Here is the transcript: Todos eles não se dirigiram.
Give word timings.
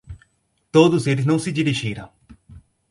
Todos 0.71 1.05
eles 1.05 1.27
não 1.27 1.37
se 1.37 1.51
dirigiram. 1.51 2.09